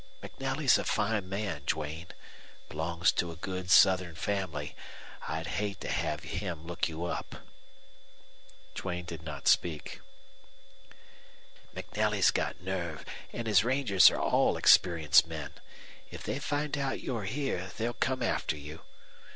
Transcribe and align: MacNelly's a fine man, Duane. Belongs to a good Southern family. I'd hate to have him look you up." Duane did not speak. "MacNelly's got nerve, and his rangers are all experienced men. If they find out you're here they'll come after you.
MacNelly's 0.23 0.79
a 0.79 0.83
fine 0.83 1.29
man, 1.29 1.61
Duane. 1.67 2.07
Belongs 2.69 3.11
to 3.11 3.31
a 3.31 3.35
good 3.35 3.69
Southern 3.69 4.15
family. 4.15 4.75
I'd 5.27 5.45
hate 5.45 5.79
to 5.81 5.89
have 5.91 6.23
him 6.23 6.65
look 6.65 6.87
you 6.89 7.05
up." 7.05 7.35
Duane 8.73 9.05
did 9.05 9.21
not 9.21 9.47
speak. 9.47 10.01
"MacNelly's 11.75 12.31
got 12.31 12.61
nerve, 12.61 13.05
and 13.31 13.45
his 13.45 13.63
rangers 13.63 14.09
are 14.09 14.19
all 14.19 14.57
experienced 14.57 15.27
men. 15.27 15.53
If 16.09 16.23
they 16.23 16.39
find 16.39 16.75
out 16.79 17.01
you're 17.01 17.25
here 17.25 17.71
they'll 17.77 17.93
come 17.93 18.23
after 18.23 18.57
you. 18.57 18.81